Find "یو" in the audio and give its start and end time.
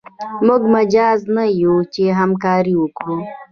1.63-1.75